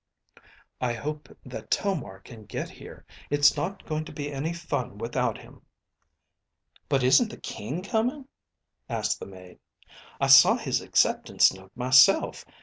"I 0.81 0.93
hope 0.93 1.29
that 1.45 1.69
Tomar 1.69 2.21
can 2.21 2.45
get 2.45 2.71
here. 2.71 3.05
It's 3.29 3.55
not 3.55 3.85
going 3.85 4.03
to 4.05 4.11
be 4.11 4.31
any 4.33 4.51
fun 4.51 4.97
without 4.97 5.37
him." 5.37 5.61
"But 6.89 7.03
isn't 7.03 7.29
the 7.29 7.37
King 7.39 7.83
coming?" 7.83 8.27
asked 8.89 9.19
the 9.19 9.27
maid. 9.27 9.59
"I 10.19 10.25
saw 10.25 10.55
his 10.57 10.81
acceptance 10.81 11.53
note 11.53 11.71
myself. 11.75 12.45